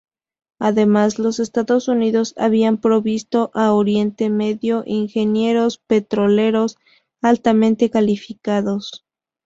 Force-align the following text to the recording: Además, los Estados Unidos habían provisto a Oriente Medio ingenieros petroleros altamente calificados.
Además, 0.57 1.19
los 1.19 1.39
Estados 1.39 1.87
Unidos 1.87 2.33
habían 2.35 2.79
provisto 2.81 3.51
a 3.53 3.71
Oriente 3.71 4.31
Medio 4.31 4.81
ingenieros 4.87 5.77
petroleros 5.77 6.79
altamente 7.21 7.91
calificados. 7.91 9.05